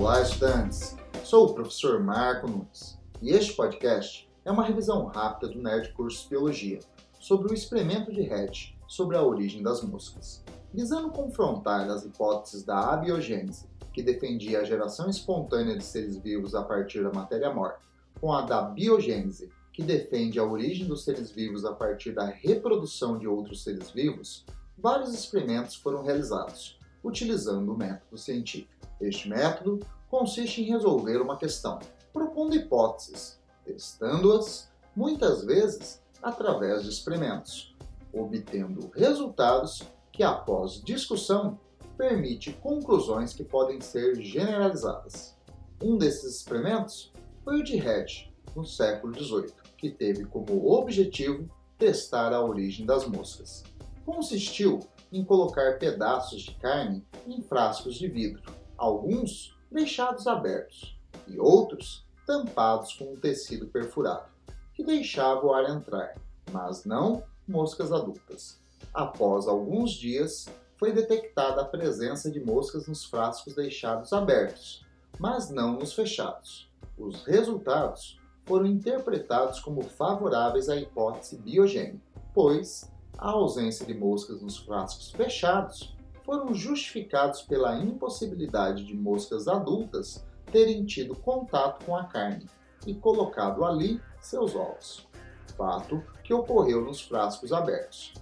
[0.00, 0.96] Olá, estudantes!
[1.22, 6.26] Sou o professor Marco Nunes e este podcast é uma revisão rápida do Nerd Curso
[6.26, 6.78] Biologia
[7.20, 10.42] sobre o experimento de Hatch sobre a origem das moscas,
[10.72, 16.62] visando confrontar as hipóteses da abiogênese, que defendia a geração espontânea de seres vivos a
[16.62, 17.80] partir da matéria morta,
[18.18, 23.18] com a da biogênese, que defende a origem dos seres vivos a partir da reprodução
[23.18, 24.46] de outros seres vivos,
[24.78, 28.79] vários experimentos foram realizados, utilizando o método científico.
[29.00, 31.78] Este método consiste em resolver uma questão,
[32.12, 37.74] propondo hipóteses, testando-as, muitas vezes através de experimentos,
[38.12, 39.82] obtendo resultados
[40.12, 41.58] que, após discussão,
[41.96, 45.36] permite conclusões que podem ser generalizadas.
[45.82, 47.12] Um desses experimentos
[47.44, 53.06] foi o de Hatch, no século XVIII, que teve como objetivo testar a origem das
[53.06, 53.62] moscas.
[54.04, 54.80] Consistiu
[55.12, 58.42] em colocar pedaços de carne em frascos de vidro,
[58.80, 64.24] alguns deixados abertos e outros tampados com um tecido perfurado,
[64.72, 66.14] que deixava o ar entrar,
[66.50, 68.58] mas não moscas adultas.
[68.94, 74.82] Após alguns dias, foi detectada a presença de moscas nos frascos deixados abertos,
[75.18, 76.72] mas não nos fechados.
[76.96, 82.00] Os resultados foram interpretados como favoráveis à hipótese biogênica,
[82.32, 85.94] pois a ausência de moscas nos frascos fechados
[86.30, 92.46] foram justificados pela impossibilidade de moscas adultas terem tido contato com a carne
[92.86, 95.08] e colocado ali seus ovos,
[95.56, 98.14] fato que ocorreu nos frascos abertos.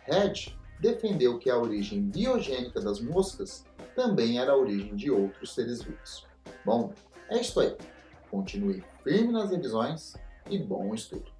[0.00, 5.84] Red defendeu que a origem biogênica das moscas também era a origem de outros seres
[5.84, 6.26] vivos.
[6.64, 6.92] Bom,
[7.28, 7.76] é isso aí.
[8.28, 10.14] Continue firme nas revisões
[10.50, 11.30] e bom estudo!